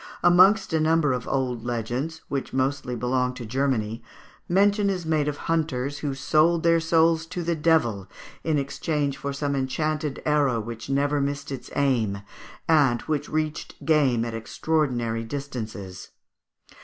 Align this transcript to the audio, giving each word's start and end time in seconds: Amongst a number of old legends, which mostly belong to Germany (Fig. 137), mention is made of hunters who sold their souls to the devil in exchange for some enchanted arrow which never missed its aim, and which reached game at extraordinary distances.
Amongst 0.23 0.73
a 0.73 0.79
number 0.79 1.13
of 1.13 1.27
old 1.27 1.63
legends, 1.63 2.21
which 2.27 2.53
mostly 2.53 2.95
belong 2.95 3.35
to 3.35 3.45
Germany 3.45 4.01
(Fig. 4.47 4.55
137), 4.55 4.55
mention 4.55 4.89
is 4.89 5.05
made 5.05 5.27
of 5.27 5.37
hunters 5.37 5.99
who 5.99 6.15
sold 6.15 6.63
their 6.63 6.79
souls 6.79 7.27
to 7.27 7.43
the 7.43 7.53
devil 7.53 8.07
in 8.43 8.57
exchange 8.57 9.17
for 9.17 9.31
some 9.31 9.55
enchanted 9.55 10.19
arrow 10.25 10.59
which 10.59 10.89
never 10.89 11.21
missed 11.21 11.51
its 11.51 11.69
aim, 11.75 12.23
and 12.67 13.01
which 13.03 13.29
reached 13.29 13.85
game 13.85 14.25
at 14.25 14.33
extraordinary 14.33 15.23
distances. 15.23 16.09